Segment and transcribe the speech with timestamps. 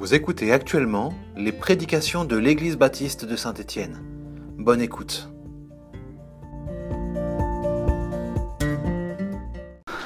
[0.00, 3.98] Vous écoutez actuellement les prédications de l'Église baptiste de Saint-Étienne.
[4.56, 5.28] Bonne écoute.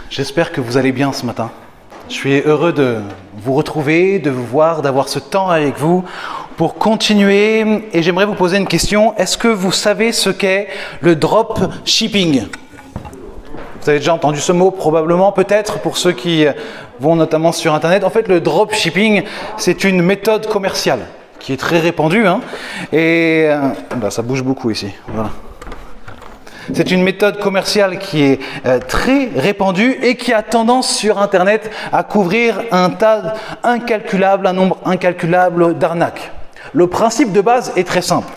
[0.08, 1.50] J'espère que vous allez bien ce matin.
[2.08, 3.02] Je suis heureux de
[3.36, 6.06] vous retrouver, de vous voir, d'avoir ce temps avec vous
[6.56, 7.84] pour continuer.
[7.92, 9.14] Et j'aimerais vous poser une question.
[9.18, 10.68] Est-ce que vous savez ce qu'est
[11.02, 12.46] le drop shipping?
[13.82, 16.46] Vous avez déjà entendu ce mot probablement, peut-être, pour ceux qui
[17.00, 18.04] vont notamment sur Internet.
[18.04, 19.24] En fait, le drop shipping,
[19.56, 21.00] c'est une méthode commerciale
[21.40, 22.24] qui est très répandue.
[22.24, 22.40] hein.
[22.92, 23.58] et euh,
[23.96, 24.94] bah, ça bouge beaucoup ici.
[26.72, 31.68] C'est une méthode commerciale qui est euh, très répandue et qui a tendance sur Internet
[31.92, 36.30] à couvrir un tas incalculable, un nombre incalculable d'arnaques.
[36.72, 38.32] Le principe de base est très simple.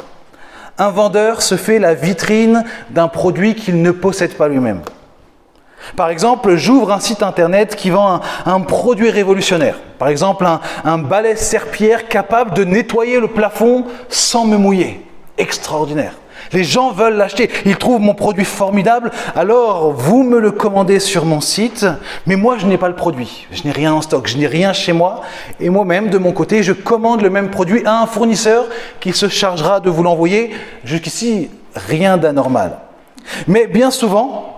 [0.80, 4.81] Un vendeur se fait la vitrine d'un produit qu'il ne possède pas lui-même.
[5.95, 9.80] Par exemple, j'ouvre un site internet qui vend un, produit révolutionnaire.
[10.00, 15.02] Par exemple, un, un balai serpillère capable de nettoyer le plafond sans me mouiller.
[15.38, 16.13] Extraordinaire.
[16.52, 17.50] Les gens veulent l'acheter.
[17.66, 19.11] Ils trouvent mon produit formidable.
[19.36, 21.86] Alors, vous me le commandez sur mon site,
[22.25, 23.47] mais moi, je n'ai pas le produit.
[23.52, 24.28] Je n'ai rien en stock.
[24.28, 25.22] Je n'ai rien chez moi.
[25.59, 28.66] Et moi-même, de mon côté, je commande le même produit à un fournisseur
[29.00, 30.52] qui se chargera de vous l'envoyer.
[30.83, 32.80] Jusqu'ici, rien d'anormal.
[33.47, 34.55] Mais bien souvent,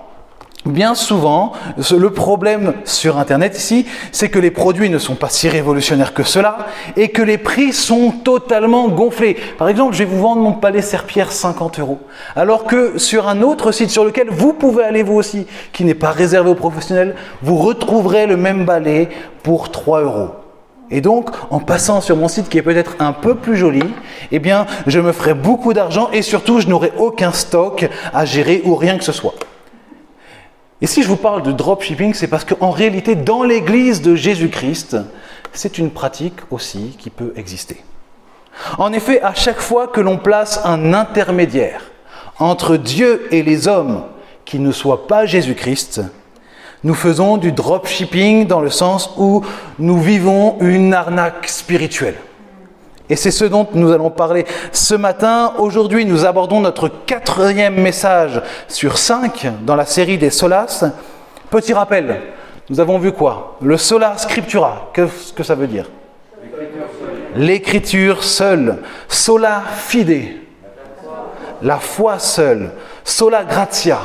[0.67, 5.47] Bien souvent, le problème sur Internet ici, c'est que les produits ne sont pas si
[5.47, 9.37] révolutionnaires que cela et que les prix sont totalement gonflés.
[9.57, 11.99] Par exemple, je vais vous vendre mon palais serpillère 50 euros,
[12.35, 15.93] alors que sur un autre site sur lequel vous pouvez aller vous aussi, qui n'est
[15.93, 19.07] pas réservé aux professionnels, vous retrouverez le même balai
[19.43, 20.29] pour 3 euros.
[20.91, 23.83] Et donc, en passant sur mon site qui est peut-être un peu plus joli,
[24.31, 28.61] eh bien, je me ferai beaucoup d'argent et surtout, je n'aurai aucun stock à gérer
[28.65, 29.33] ou rien que ce soit.
[30.81, 34.97] Et si je vous parle de dropshipping, c'est parce qu'en réalité, dans l'Église de Jésus-Christ,
[35.53, 37.83] c'est une pratique aussi qui peut exister.
[38.77, 41.81] En effet, à chaque fois que l'on place un intermédiaire
[42.39, 44.03] entre Dieu et les hommes
[44.45, 46.01] qui ne soit pas Jésus-Christ,
[46.83, 49.43] nous faisons du dropshipping dans le sens où
[49.79, 52.17] nous vivons une arnaque spirituelle.
[53.09, 55.53] Et c'est ce dont nous allons parler ce matin.
[55.59, 60.83] Aujourd'hui, nous abordons notre quatrième message sur cinq dans la série des Solas.
[61.49, 62.21] Petit rappel,
[62.69, 63.57] nous avons vu quoi?
[63.61, 65.89] Le Sola Scriptura, qu'est-ce que ça veut dire?
[67.35, 68.79] L'écriture seule.
[69.07, 70.39] Sola fide.
[71.61, 72.71] La foi seule.
[73.05, 73.99] Sola gratia.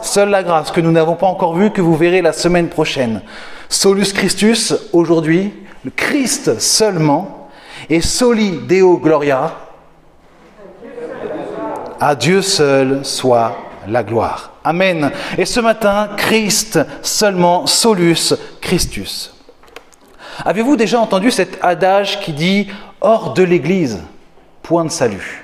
[0.00, 3.22] Seule la grâce que nous n'avons pas encore vue, que vous verrez la semaine prochaine.
[3.68, 5.52] Solus Christus, aujourd'hui,
[5.84, 7.43] le Christ seulement.
[7.88, 9.54] Et soli Deo Gloria,
[12.00, 13.56] à Dieu seul soit
[13.86, 14.52] la gloire.
[14.64, 15.10] Amen.
[15.36, 19.34] Et ce matin, Christ seulement, solus Christus.
[20.44, 22.68] Avez-vous déjà entendu cet adage qui dit
[23.00, 24.02] hors de l'Église,
[24.62, 25.43] point de salut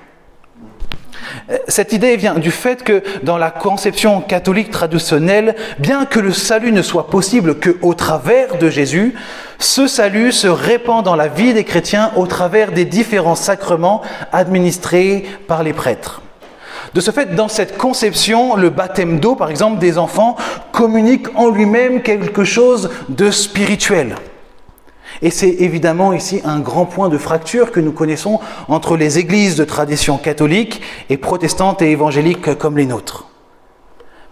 [1.69, 6.73] cette idée vient du fait que dans la conception catholique traditionnelle, bien que le salut
[6.73, 9.15] ne soit possible qu'au travers de Jésus,
[9.59, 14.03] ce salut se répand dans la vie des chrétiens au travers des différents sacrements
[14.33, 16.23] administrés par les prêtres.
[16.95, 20.37] De ce fait, dans cette conception, le baptême d'eau, par exemple, des enfants,
[20.73, 24.17] communique en lui-même quelque chose de spirituel.
[25.23, 29.57] Et c'est évidemment ici un grand point de fracture que nous connaissons entre les églises
[29.57, 33.30] de tradition catholique et protestantes et évangéliques comme les nôtres.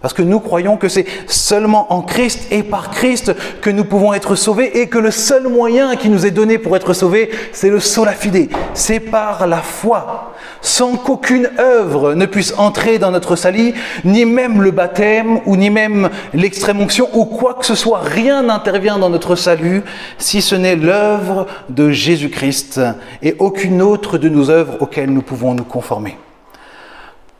[0.00, 4.14] Parce que nous croyons que c'est seulement en Christ et par Christ que nous pouvons
[4.14, 7.68] être sauvés et que le seul moyen qui nous est donné pour être sauvés, c'est
[7.68, 8.48] le sola fide.
[8.74, 14.62] C'est par la foi, sans qu'aucune œuvre ne puisse entrer dans notre salut, ni même
[14.62, 18.00] le baptême ou ni même l'extrême onction ou quoi que ce soit.
[18.04, 19.82] Rien n'intervient dans notre salut
[20.16, 22.80] si ce n'est l'œuvre de Jésus-Christ
[23.22, 26.16] et aucune autre de nos œuvres auxquelles nous pouvons nous conformer.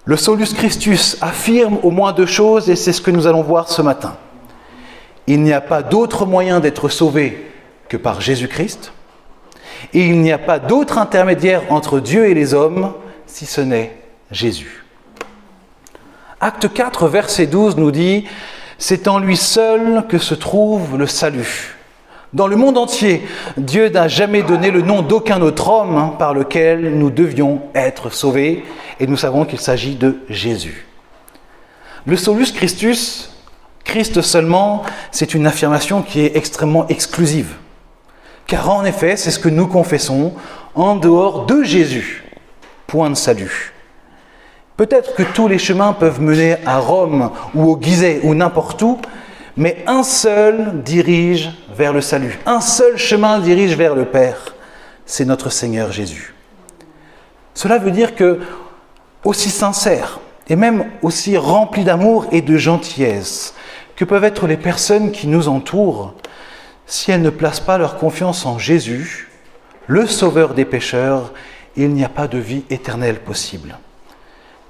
[0.09, 3.69] Le Solus Christus affirme au moins deux choses et c'est ce que nous allons voir
[3.69, 4.17] ce matin.
[5.27, 7.53] Il n'y a pas d'autre moyen d'être sauvé
[7.91, 8.95] que par Jésus-Christ
[9.93, 12.95] et il n'y a pas d'autre intermédiaire entre Dieu et les hommes
[13.27, 13.99] si ce n'est
[14.31, 14.83] Jésus.
[16.41, 18.25] Acte 4, verset 12 nous dit,
[18.79, 21.78] C'est en lui seul que se trouve le salut.
[22.35, 23.23] Dans le monde entier,
[23.57, 28.11] Dieu n'a jamais donné le nom d'aucun autre homme hein, par lequel nous devions être
[28.11, 28.65] sauvés,
[29.01, 30.87] et nous savons qu'il s'agit de Jésus.
[32.05, 33.31] Le solus Christus,
[33.83, 37.55] Christ seulement, c'est une affirmation qui est extrêmement exclusive.
[38.47, 40.35] Car en effet, c'est ce que nous confessons,
[40.75, 42.25] en dehors de Jésus,
[42.87, 43.73] point de salut.
[44.77, 48.99] Peut-être que tous les chemins peuvent mener à Rome ou au Gizeh ou n'importe où,
[49.59, 52.39] mais un seul dirige vers le salut.
[52.47, 54.55] Un seul chemin dirige vers le Père.
[55.05, 56.33] C'est notre Seigneur Jésus.
[57.55, 58.39] Cela veut dire que,
[59.25, 63.53] aussi sincère et même aussi rempli d'amour et de gentillesse
[63.97, 66.15] que peuvent être les personnes qui nous entourent,
[66.87, 69.29] si elles ne placent pas leur confiance en Jésus,
[69.89, 71.33] le Sauveur des pécheurs,
[71.77, 73.77] il n'y a pas de vie éternelle possible.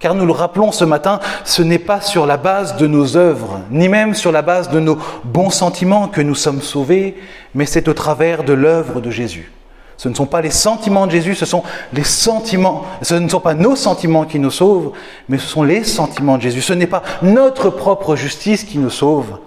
[0.00, 3.60] Car nous le rappelons ce matin, ce n'est pas sur la base de nos œuvres,
[3.70, 7.16] ni même sur la base de nos bons sentiments que nous sommes sauvés,
[7.54, 9.50] mais c'est au travers de l'œuvre de Jésus.
[9.96, 13.40] Ce ne sont pas les sentiments de Jésus, ce sont les sentiments, ce ne sont
[13.40, 14.92] pas nos sentiments qui nous sauvent,
[15.28, 16.62] mais ce sont les sentiments de Jésus.
[16.62, 19.38] Ce n'est pas notre propre justice qui nous sauve,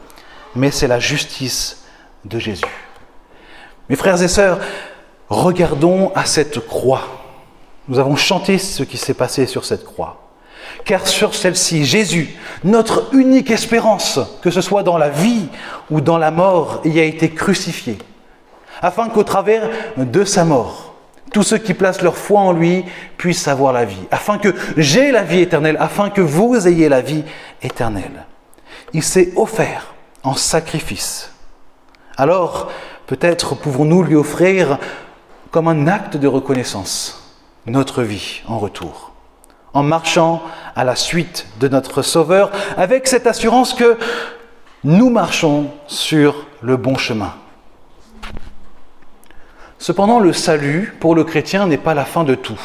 [0.54, 1.86] mais c'est la justice
[2.26, 2.66] de Jésus.
[3.88, 4.60] Mes frères et sœurs,
[5.30, 7.04] regardons à cette croix.
[7.88, 10.31] Nous avons chanté ce qui s'est passé sur cette croix
[10.86, 12.30] car sur celle-ci, Jésus,
[12.64, 15.48] notre unique espérance, que ce soit dans la vie
[15.90, 17.98] ou dans la mort, y a été crucifié,
[18.82, 20.96] afin qu'au travers de sa mort,
[21.34, 22.84] tous ceux qui placent leur foi en lui
[23.18, 27.02] puissent avoir la vie, afin que j'ai la vie éternelle, afin que vous ayez la
[27.02, 27.24] vie
[27.62, 28.26] éternelle.
[28.94, 31.32] Il s'est offert en sacrifice.
[32.18, 32.70] Alors,
[33.08, 34.78] peut-être pouvons-nous lui offrir
[35.52, 37.34] comme un acte de reconnaissance
[37.66, 39.11] notre vie en retour
[39.74, 40.42] en marchant
[40.76, 43.98] à la suite de notre Sauveur, avec cette assurance que
[44.84, 47.34] nous marchons sur le bon chemin.
[49.78, 52.60] Cependant, le salut pour le chrétien n'est pas la fin de tout.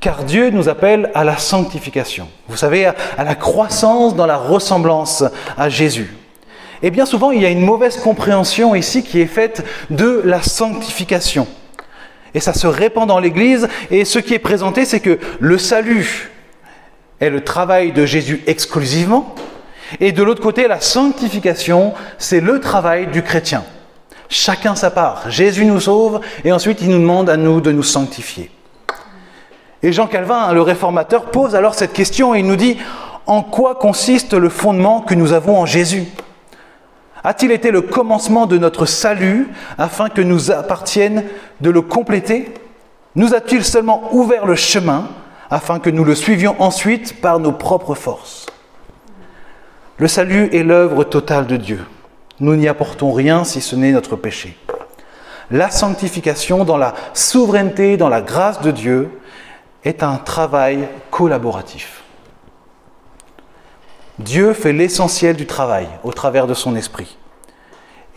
[0.00, 2.28] Car Dieu nous appelle à la sanctification.
[2.48, 5.24] Vous savez, à la croissance dans la ressemblance
[5.56, 6.14] à Jésus.
[6.82, 10.42] Et bien souvent, il y a une mauvaise compréhension ici qui est faite de la
[10.42, 11.48] sanctification.
[12.34, 13.68] Et ça se répand dans l'Église.
[13.90, 16.30] Et ce qui est présenté, c'est que le salut
[17.20, 19.34] est le travail de Jésus exclusivement.
[20.00, 23.64] Et de l'autre côté, la sanctification, c'est le travail du chrétien.
[24.28, 25.30] Chacun sa part.
[25.30, 28.50] Jésus nous sauve et ensuite il nous demande à nous de nous sanctifier.
[29.82, 32.76] Et Jean Calvin, le réformateur, pose alors cette question et il nous dit,
[33.26, 36.04] en quoi consiste le fondement que nous avons en Jésus?
[37.24, 41.24] A-t-il été le commencement de notre salut afin que nous appartienne
[41.60, 42.52] de le compléter?
[43.16, 45.08] Nous a-t-il seulement ouvert le chemin
[45.50, 48.46] afin que nous le suivions ensuite par nos propres forces?
[49.98, 51.84] Le salut est l'œuvre totale de Dieu.
[52.40, 54.56] Nous n'y apportons rien si ce n'est notre péché.
[55.50, 59.10] La sanctification dans la souveraineté, dans la grâce de Dieu,
[59.84, 62.02] est un travail collaboratif.
[64.18, 67.16] Dieu fait l'essentiel du travail au travers de son esprit.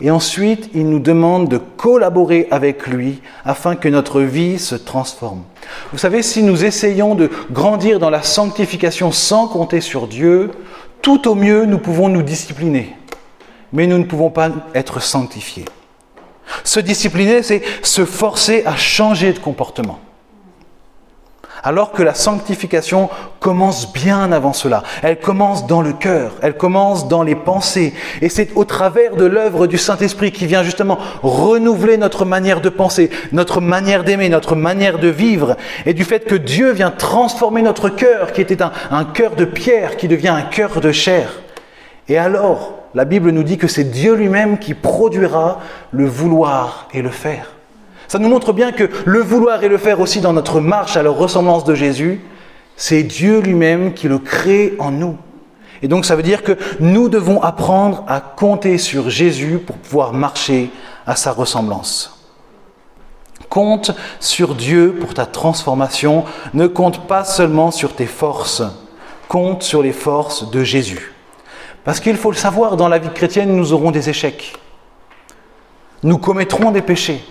[0.00, 5.44] Et ensuite, il nous demande de collaborer avec lui afin que notre vie se transforme.
[5.92, 10.50] Vous savez, si nous essayons de grandir dans la sanctification sans compter sur Dieu,
[11.02, 12.96] tout au mieux, nous pouvons nous discipliner.
[13.72, 15.66] Mais nous ne pouvons pas être sanctifiés.
[16.64, 20.00] Se discipliner, c'est se forcer à changer de comportement
[21.62, 23.08] alors que la sanctification
[23.40, 24.82] commence bien avant cela.
[25.02, 27.94] Elle commence dans le cœur, elle commence dans les pensées.
[28.20, 32.68] Et c'est au travers de l'œuvre du Saint-Esprit qui vient justement renouveler notre manière de
[32.68, 35.56] penser, notre manière d'aimer, notre manière de vivre,
[35.86, 39.96] et du fait que Dieu vient transformer notre cœur, qui était un, cœur de pierre,
[39.96, 41.40] qui devient un cœur de chair.
[42.08, 45.60] Et alors, la Bible nous dit que c'est Dieu lui-même qui produira
[45.92, 47.52] le vouloir et le faire.
[48.12, 51.02] Ça nous montre bien que le vouloir et le faire aussi dans notre marche à
[51.02, 52.20] la ressemblance de Jésus,
[52.76, 55.16] c'est Dieu lui-même qui le crée en nous.
[55.80, 60.12] Et donc ça veut dire que nous devons apprendre à compter sur Jésus pour pouvoir
[60.12, 60.68] marcher
[61.06, 62.28] à sa ressemblance.
[63.48, 66.26] Compte sur Dieu pour ta transformation.
[66.52, 68.62] Ne compte pas seulement sur tes forces.
[69.26, 71.14] Compte sur les forces de Jésus.
[71.82, 74.52] Parce qu'il faut le savoir, dans la vie chrétienne, nous aurons des échecs.
[76.02, 77.24] Nous commettrons des péchés.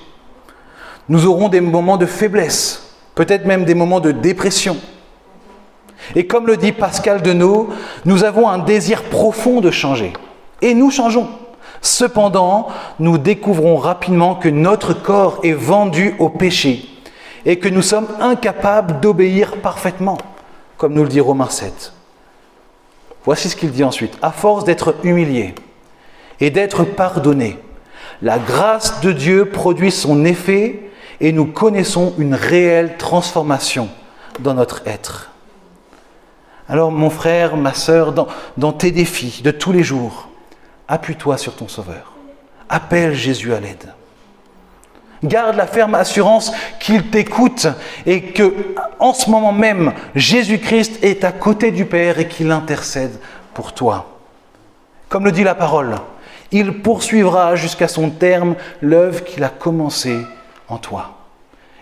[1.12, 4.77] Nous aurons des moments de faiblesse, peut-être même des moments de dépression.
[6.15, 7.68] Et comme le dit Pascal Denot,
[8.06, 10.13] nous avons un désir profond de changer.
[10.62, 11.27] Et nous changeons.
[11.82, 16.88] Cependant, nous découvrons rapidement que notre corps est vendu au péché
[17.46, 20.18] et que nous sommes incapables d'obéir parfaitement,
[20.77, 21.91] comme nous le dit Romains 7.
[23.25, 24.18] Voici ce qu'il dit ensuite.
[24.22, 25.56] À force d'être humilié
[26.39, 27.60] et d'être pardonné,
[28.22, 30.88] la grâce de Dieu produit son effet
[31.22, 33.88] et nous connaissons une réelle transformation
[34.40, 35.30] dans notre être.
[36.68, 38.13] Alors mon frère, ma sœur,
[38.58, 40.30] dans, tes défis de tous les jours,
[40.88, 42.13] appuie-toi sur ton Sauveur.
[42.70, 43.94] Appelle Jésus à l'aide.
[45.24, 47.68] Garde la ferme assurance qu'il t'écoute
[48.08, 53.20] et que, en ce moment même, Jésus-Christ est à côté du Père et qu'il intercède
[53.54, 54.18] pour toi.
[55.10, 55.98] Comme le dit la parole,
[56.51, 60.25] il poursuivra jusqu'à son terme l'œuvre qu'il a commencée
[60.72, 61.18] en toi.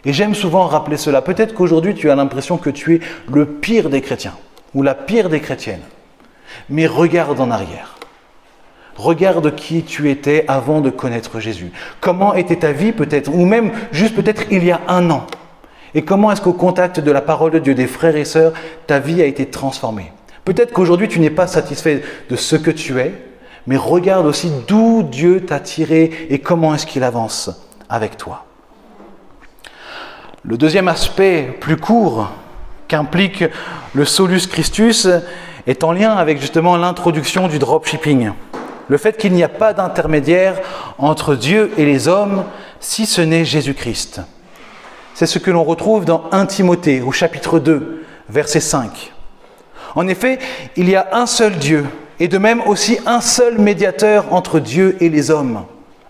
[0.06, 1.22] Et j'aime souvent rappeler cela.
[1.22, 3.00] Peut-être qu'aujourd'hui tu as l'impression que tu es
[3.32, 4.36] le pire des chrétiens
[4.74, 5.82] ou la pire des chrétiennes.
[6.70, 7.96] Mais regarde en arrière.
[8.96, 11.72] Regarde qui tu étais avant de connaître Jésus.
[12.02, 15.26] Comment était ta vie peut-être, ou même juste peut-être il y a un an.
[15.96, 18.54] Et comment est-ce qu'au contact de la parole de Dieu, des frères et sœurs,
[18.88, 20.12] ta vie a été transformée
[20.44, 23.14] Peut-être qu'aujourd'hui tu n'es pas satisfait de ce que tu es,
[23.68, 27.50] mais regarde aussi d'où Dieu t'a tiré et comment est-ce qu'il avance
[27.90, 28.46] avec toi.
[30.46, 32.30] Le deuxième aspect plus court
[32.88, 33.44] qu'implique
[33.94, 35.08] le solus Christus
[35.68, 38.32] est en lien avec justement l'introduction du dropshipping.
[38.88, 40.56] Le fait qu'il n'y a pas d'intermédiaire
[40.98, 42.46] entre Dieu et les hommes
[42.80, 44.22] si ce n'est Jésus-Christ.
[45.14, 49.12] C'est ce que l'on retrouve dans 1 Timothée au chapitre 2, verset 5.
[49.96, 50.40] En effet,
[50.78, 51.86] il y a un seul Dieu
[52.22, 55.66] et de même aussi un seul médiateur entre Dieu et les hommes,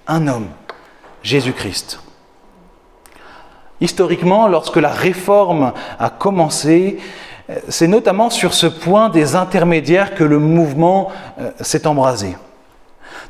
[0.07, 0.48] un homme,
[1.24, 2.00] Jésus-Christ.
[3.81, 6.98] Historiquement, lorsque la réforme a commencé,
[7.50, 12.36] euh, c'est notamment sur ce point des intermédiaires que le mouvement euh, s'est embrasé.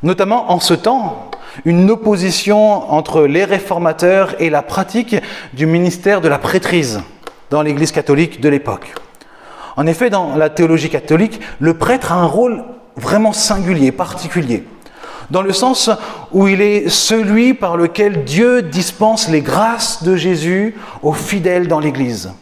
[0.02, 1.30] Notamment en ce temps,
[1.64, 5.16] une opposition entre les réformateurs et la pratique
[5.52, 7.00] du ministère de la prêtrise
[7.50, 8.94] dans l'Église catholique de l'époque.
[9.76, 12.64] En effet, dans la théologie catholique, le prêtre a un rôle
[12.96, 14.64] vraiment singulier, particulier
[15.30, 15.90] dans le sens
[16.32, 21.80] où il est celui par lequel Dieu dispense les grâces de Jésus aux fidèles dans
[21.80, 22.32] l'Église.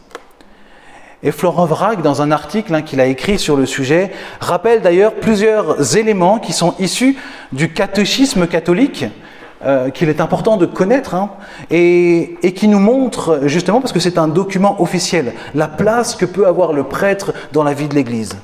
[1.22, 5.14] Et Florent Vrac, dans un article hein, qu'il a écrit sur le sujet, rappelle d'ailleurs
[5.14, 7.16] plusieurs éléments qui sont issus
[7.50, 9.04] du catéchisme catholique,
[9.64, 11.30] euh, qu'il est important de connaître, hein,
[11.70, 16.24] et, et, qui nous montrent, justement, parce que c'est un document officiel, la place que
[16.24, 18.36] peut avoir le prêtre dans la vie de l'Église.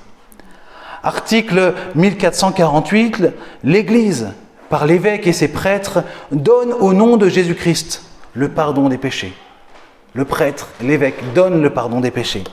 [1.04, 3.24] Article 1448,
[3.62, 4.28] l'Église,
[4.70, 9.34] par l'évêque et ses prêtres, donne au nom de Jésus-Christ le pardon des péchés.
[10.14, 12.44] Le prêtre, l'évêque, donne le pardon des péchés.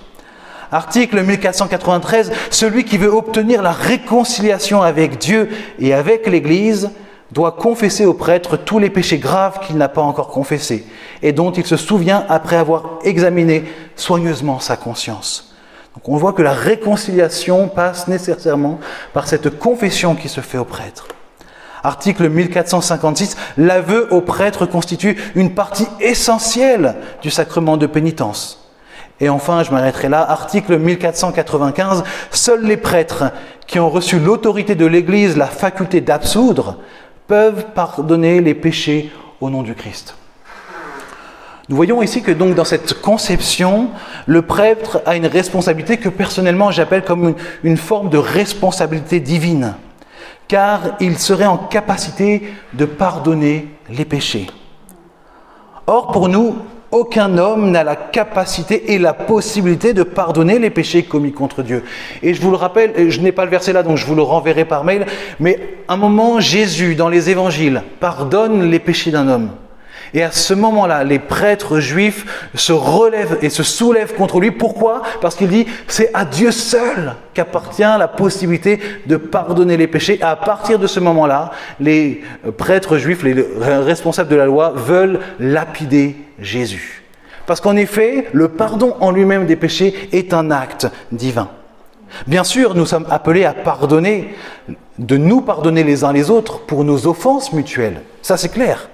[0.70, 6.91] Article 1493, celui qui veut obtenir la réconciliation avec Dieu et avec l'Église
[7.31, 10.86] doit confesser au prêtre tous les péchés graves qu'il n'a pas encore confessés
[11.22, 13.63] et dont il se souvient après avoir examiné
[13.96, 15.50] soigneusement sa conscience.
[15.95, 18.79] Donc on voit que la réconciliation passe nécessairement
[19.13, 21.07] par cette confession qui se fait au prêtre.
[21.83, 28.69] Article 1456, l'aveu au prêtre constitue une partie essentielle du sacrement de pénitence.
[29.19, 33.25] Et enfin, je m'arrêterai là, article 1495, seuls les prêtres
[33.67, 36.77] qui ont reçu l'autorité de l'Église, la faculté d'absoudre,
[37.27, 40.15] peuvent pardonner les péchés au nom du Christ.
[41.72, 43.92] Nous voyons ici que dans cette conception,
[44.25, 49.75] le prêtre a une responsabilité que personnellement j'appelle comme une, forme de responsabilité divine,
[50.50, 54.48] car il serait en capacité de pardonner les péchés.
[55.88, 56.58] Or, pour nous,
[56.92, 61.86] aucun homme n'a la capacité et la possibilité de pardonner les péchés commis contre Dieu.
[62.22, 64.24] Et je vous le rappelle, je n'ai pas le verset là, donc je vous le
[64.24, 65.06] renverrai par mail,
[65.40, 69.51] mais un moment, Jésus, dans les évangiles, pardonne les péchés d'un homme.
[70.13, 74.51] Et à ce moment-là, les prêtres juifs se relèvent et se soulèvent contre lui.
[74.51, 75.01] Pourquoi?
[75.22, 80.20] Parce qu'il dit, c'est à Dieu seul qu'appartient la possibilité de pardonner les péchés.
[80.20, 82.22] Et à partir de ce moment-là, les
[82.58, 87.03] prêtres juifs, les responsables de la loi, veulent lapider Jésus.
[87.46, 91.50] Parce qu'en effet, le pardon en lui-même des péchés est un acte divin.
[92.27, 94.36] Bien sûr, nous sommes appelés à pardonner,
[95.00, 98.01] de nous pardonner les uns les autres pour nos offenses mutuelles.
[98.22, 98.89] Ça, c'est clair.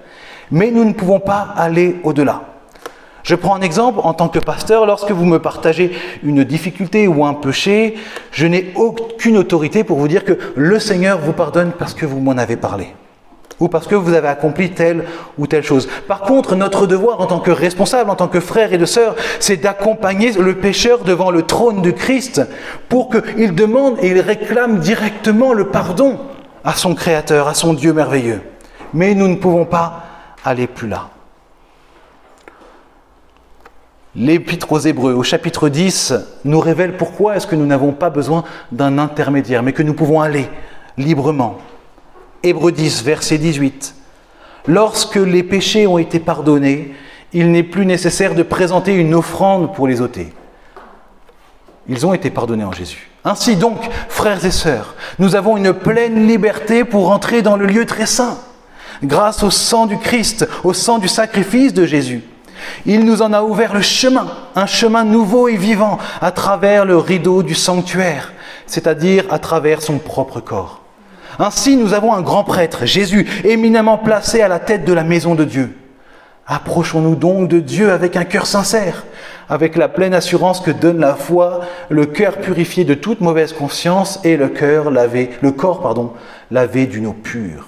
[0.52, 2.42] Mais nous ne pouvons pas aller au-delà.
[3.24, 5.92] Je prends un exemple en tant que pasteur, lorsque vous me partagez
[6.24, 7.96] une difficulté ou un péché,
[8.32, 12.22] je n'ai aucune autorité pour vous dire que le Seigneur vous pardonne parce que vous
[12.22, 12.88] m'en avez parlé
[13.60, 15.04] ou parce que vous avez accompli telle
[15.38, 15.90] ou telle chose.
[16.08, 19.16] Par contre, notre devoir en tant que responsable, en tant que frère et de sœur,
[19.40, 22.42] c'est d'accompagner le pécheur devant le trône de Christ
[22.88, 26.18] pour qu'il demande et il réclame directement le pardon
[26.64, 28.42] à son Créateur, à son Dieu merveilleux.
[28.94, 30.04] Mais nous ne pouvons pas
[30.48, 31.10] aller plus là.
[34.16, 36.14] L'Épître aux Hébreux, au chapitre 10,
[36.44, 40.22] nous révèle pourquoi est-ce que nous n'avons pas besoin d'un intermédiaire, mais que nous pouvons
[40.22, 40.50] aller
[40.98, 41.60] librement.
[42.42, 43.94] Hébreux 10, verset 18.
[44.66, 46.96] Lorsque les péchés ont été pardonnés,
[47.32, 50.34] il n'est plus nécessaire de présenter une offrande pour les ôter.
[51.88, 53.10] Ils ont été pardonnés en Jésus.
[53.24, 57.86] Ainsi donc, frères et sœurs, nous avons une pleine liberté pour entrer dans le lieu
[57.86, 58.40] très saint
[59.04, 62.24] grâce au sang du Christ, au sang du sacrifice de Jésus.
[62.86, 66.98] Il nous en a ouvert le chemin, un chemin nouveau et vivant, à travers le
[66.98, 68.34] rideau du sanctuaire,
[68.66, 70.82] c'est-à-dire à travers son propre corps.
[71.40, 75.36] Ainsi, nous avons un grand prêtre, Jésus, éminemment placé à la tête de la maison
[75.36, 75.78] de Dieu.
[76.48, 79.06] Approchons-nous donc de Dieu avec un cœur sincère,
[79.50, 84.20] avec la pleine assurance que donne la foi, le cœur purifié de toute mauvaise conscience
[84.24, 86.14] et le cœur lavé, le corps pardon,
[86.50, 87.68] lavé d'une eau pure.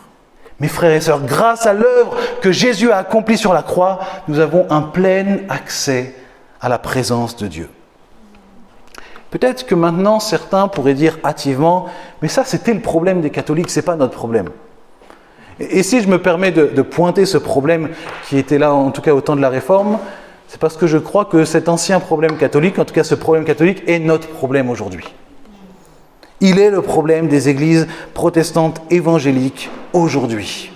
[0.60, 4.39] Mes frères et sœurs, grâce à l'œuvre que Jésus a accomplie sur la croix, nous
[4.39, 6.16] avons un plein accès
[6.60, 7.70] à la présence de Dieu.
[9.32, 11.88] Peut-être que maintenant certains pourraient dire hâtivement,
[12.22, 14.50] mais ça c'était le problème des catholiques, c'est pas notre problème.
[15.60, 17.89] Et si je me permets de, de, pointer ce problème
[18.28, 20.00] qui était là en tout cas au temps de la Réforme,
[20.48, 23.46] c'est parce que je crois que cet ancien problème catholique, en tout cas ce problème
[23.46, 25.06] catholique, est notre problème aujourd'hui.
[26.41, 30.72] Il est le problème des églises protestantes évangéliques aujourd'hui.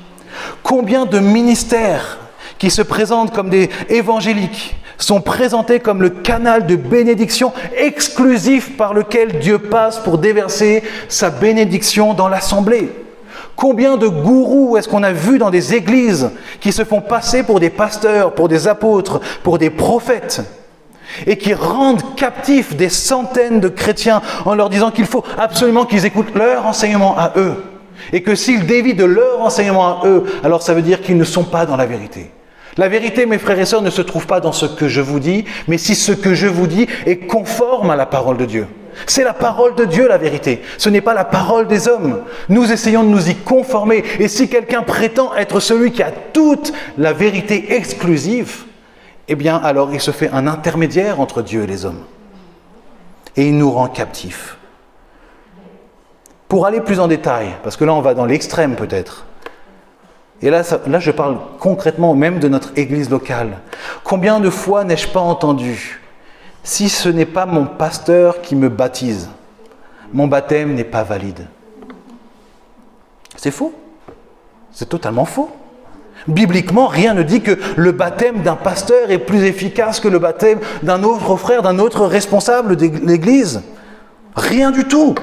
[0.62, 2.20] Combien de ministères
[2.58, 8.94] qui se présentent comme des évangéliques sont présentés comme le canal de bénédiction exclusif par
[8.94, 12.90] lequel Dieu passe pour déverser sa bénédiction dans l'assemblée?
[13.56, 17.60] Combien de gourous est-ce qu'on a vu dans des églises qui se font passer pour
[17.60, 20.42] des pasteurs, pour des apôtres, pour des prophètes?
[21.28, 26.06] Et qui rendent captifs des centaines de chrétiens en leur disant qu'il faut absolument qu'ils
[26.06, 27.56] écoutent leur enseignement à eux
[28.12, 31.24] et que s'ils dévient de leur enseignement à eux, alors ça veut dire qu'ils ne
[31.24, 32.32] sont pas dans la vérité.
[32.76, 35.20] La vérité, mes frères et sœurs, ne se trouve pas dans ce que je vous
[35.20, 38.68] dis, mais si ce que je vous dis est conforme à la parole de Dieu.
[39.06, 42.22] C'est la parole de Dieu la vérité, ce n'est pas la parole des hommes.
[42.50, 46.74] Nous essayons de nous y conformer, et si quelqu'un prétend être celui qui a toute
[46.98, 48.66] la vérité exclusive,
[49.28, 52.04] eh bien alors il se fait un intermédiaire entre Dieu et les hommes.
[53.36, 54.58] Et il nous rend captifs.
[56.48, 59.26] Pour aller plus en détail, parce que là on va dans l'extrême peut-être,
[60.42, 63.60] et là, là je parle concrètement même de notre église locale.
[64.04, 66.02] Combien de fois n'ai-je pas entendu
[66.64, 69.30] si ce n'est pas mon pasteur qui me baptise,
[70.14, 71.48] mon baptême n'est pas valide.
[73.36, 73.74] C'est faux.
[74.72, 75.50] C'est totalement faux.
[76.28, 80.60] Bibliquement, rien ne dit que le baptême d'un pasteur est plus efficace que le baptême
[80.82, 83.62] d'un autre frère, d'un autre responsable de l'Église.
[84.36, 85.16] Rien du tout.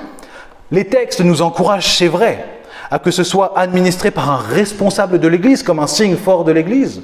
[0.71, 2.47] Les textes nous encouragent, c'est vrai,
[2.91, 6.53] à que ce soit administré par un responsable de l'Église, comme un signe fort de
[6.53, 7.03] l'Église,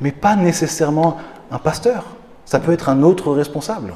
[0.00, 1.18] mais pas nécessairement
[1.50, 2.04] un pasteur.
[2.44, 3.94] Ça peut être un autre responsable.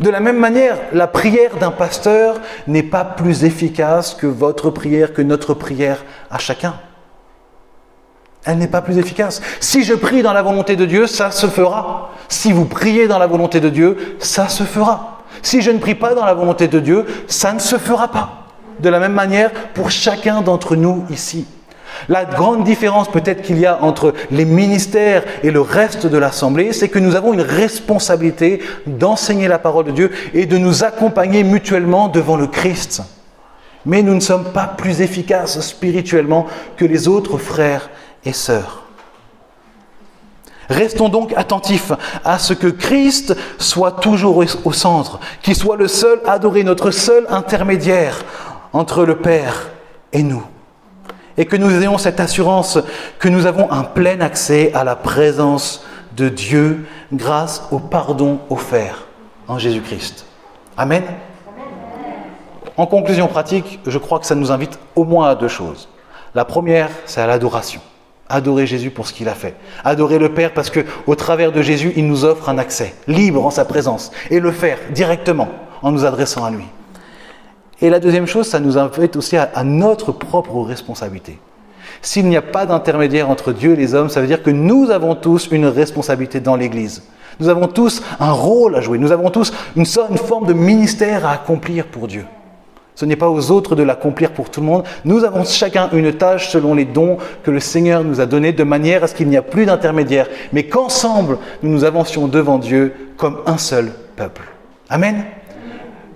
[0.00, 5.14] De la même manière, la prière d'un pasteur n'est pas plus efficace que votre prière,
[5.14, 6.74] que notre prière à chacun.
[8.44, 9.42] Elle n'est pas plus efficace.
[9.60, 12.12] Si je prie dans la volonté de Dieu, ça se fera.
[12.28, 15.22] Si vous priez dans la volonté de Dieu, ça se fera.
[15.42, 18.46] Si je ne prie pas dans la volonté de Dieu, ça ne se fera pas.
[18.80, 21.46] De la même manière pour chacun d'entre nous ici.
[22.08, 26.72] La grande différence peut-être qu'il y a entre les ministères et le reste de l'Assemblée,
[26.72, 31.42] c'est que nous avons une responsabilité d'enseigner la parole de Dieu et de nous accompagner
[31.42, 33.02] mutuellement devant le Christ.
[33.84, 36.46] Mais nous ne sommes pas plus efficaces spirituellement
[36.76, 37.90] que les autres frères
[38.24, 38.84] et sœurs.
[40.68, 41.92] Restons donc attentifs
[42.24, 47.26] à ce que Christ soit toujours au centre, qu'il soit le seul adoré, notre seul
[47.30, 48.22] intermédiaire
[48.72, 49.70] entre le Père
[50.12, 50.44] et nous
[51.38, 52.78] et que nous ayons cette assurance
[53.18, 55.84] que nous avons un plein accès à la présence
[56.16, 59.06] de Dieu grâce au pardon offert
[59.46, 60.26] en Jésus-Christ.
[60.76, 61.04] Amen.
[62.76, 65.88] En conclusion pratique, je crois que ça nous invite au moins à deux choses.
[66.34, 67.80] La première, c'est à l'adoration.
[68.28, 69.54] Adorer Jésus pour ce qu'il a fait.
[69.84, 73.44] Adorer le Père parce que au travers de Jésus, il nous offre un accès libre
[73.44, 75.48] en sa présence et le faire directement
[75.82, 76.64] en nous adressant à lui.
[77.80, 81.38] Et la deuxième chose, ça nous invite aussi à, notre propre responsabilité.
[82.02, 84.90] S'il n'y a pas d'intermédiaire entre Dieu et les hommes, ça veut dire que nous
[84.90, 87.02] avons tous une responsabilité dans l'Église.
[87.40, 88.98] Nous avons tous un rôle à jouer.
[88.98, 92.24] Nous avons tous une forme de ministère à accomplir pour Dieu.
[92.98, 94.82] Ce n'est pas aux autres de l'accomplir pour tout le monde.
[95.04, 98.64] Nous avons chacun une tâche selon les dons que le Seigneur nous a donnés de
[98.64, 102.92] manière à ce qu'il n'y a plus d'intermédiaire, mais qu'ensemble nous nous avancions devant Dieu
[103.16, 104.42] comme un seul peuple.
[104.90, 105.22] Amen.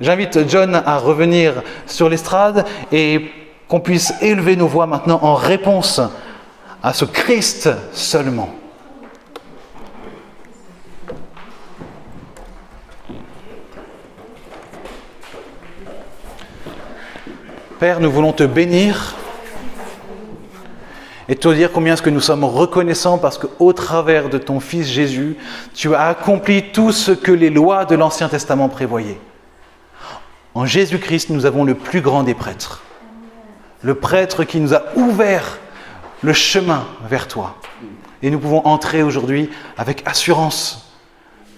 [0.00, 3.30] J'invite John à revenir sur l'estrade et
[3.68, 6.00] qu'on puisse élever nos voix maintenant en réponse
[6.82, 8.52] à ce Christ seulement.
[17.82, 19.16] Père, nous voulons te bénir
[21.28, 24.86] et te dire combien est-ce que nous sommes reconnaissants parce qu'au travers de ton Fils
[24.86, 25.36] Jésus,
[25.74, 29.18] tu as accompli tout ce que les lois de l'Ancien Testament prévoyaient.
[30.54, 32.84] En Jésus-Christ, nous avons le plus grand des prêtres.
[33.82, 35.58] Le prêtre qui nous a ouvert
[36.22, 37.56] le chemin vers toi.
[38.22, 40.94] Et nous pouvons entrer aujourd'hui avec assurance,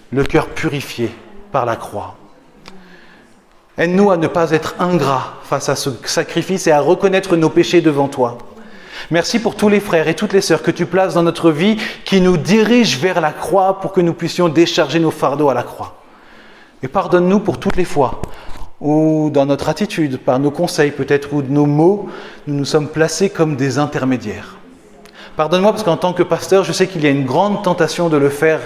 [0.09, 1.11] le cœur purifié
[1.51, 2.15] par la croix.
[3.77, 7.81] Aide-nous à ne pas être ingrats face à ce sacrifice et à reconnaître nos péchés
[7.81, 8.37] devant toi.
[9.11, 11.77] Merci pour tous les frères et toutes les sœurs que tu places dans notre vie
[12.05, 15.63] qui nous dirigent vers la croix pour que nous puissions décharger nos fardeaux à la
[15.63, 15.95] croix.
[16.83, 18.21] Et pardonne-nous pour toutes les fois
[18.79, 22.09] où dans notre attitude, par nos conseils peut-être ou de nos mots,
[22.47, 24.57] nous nous sommes placés comme des intermédiaires.
[25.35, 28.17] Pardonne-moi parce qu'en tant que pasteur, je sais qu'il y a une grande tentation de
[28.17, 28.61] le faire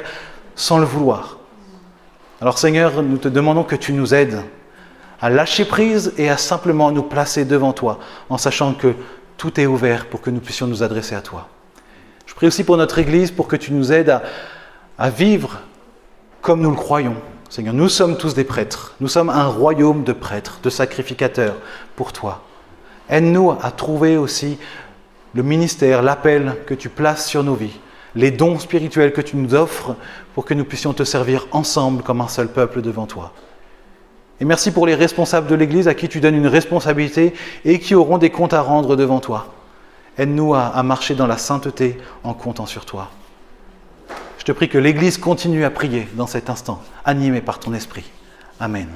[0.55, 1.37] sans le vouloir.
[2.41, 4.41] Alors Seigneur, nous te demandons que tu nous aides
[5.21, 8.93] à lâcher prise et à simplement nous placer devant toi en sachant que
[9.37, 11.47] tout est ouvert pour que nous puissions nous adresser à toi.
[12.25, 14.21] Je prie aussi pour notre Église pour que tu nous aides
[14.97, 15.61] à, vivre
[16.41, 17.15] comme nous le croyons.
[17.49, 18.95] Seigneur, nous sommes tous des prêtres.
[18.99, 21.55] Nous sommes un royaume de prêtres, de sacrificateurs
[21.95, 22.43] pour toi.
[23.09, 24.59] Aide-nous à trouver aussi
[25.33, 27.79] le ministère, l'appel que tu places sur nos vies,
[28.15, 29.95] les dons spirituels que tu nous offres
[30.35, 33.33] pour que nous puissions te servir ensemble comme un seul peuple devant toi.
[34.41, 37.33] Et merci pour les responsables de l'Église à qui tu donnes une responsabilité
[37.65, 39.53] et qui auront des comptes à rendre devant toi.
[40.17, 43.09] Aide-nous à, marcher dans la sainteté en comptant sur toi.
[44.37, 48.09] Je te prie que l'Église continue à prier dans cet instant, animée par ton esprit.
[48.59, 48.87] Amen.